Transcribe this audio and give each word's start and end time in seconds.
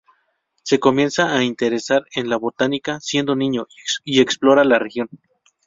Se 0.63 0.79
comienza 0.79 1.31
a 1.31 1.43
interesar 1.43 2.05
en 2.15 2.27
la 2.27 2.37
botánica 2.37 2.99
siendo 3.01 3.35
niño, 3.35 3.67
y 4.03 4.19
explora 4.19 4.63
la 4.63 4.79
región. 4.79 5.07